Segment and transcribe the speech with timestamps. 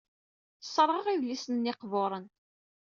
[0.61, 2.25] Sserɣeɣ idlisen-nni iqburen.